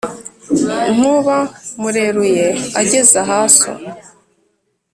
[0.93, 1.37] nkuba
[1.79, 2.45] mureruye
[2.79, 3.71] ugeze aha so.